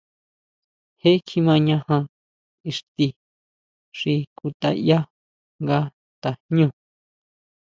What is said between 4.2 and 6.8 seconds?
kutʼayá nga tajñú.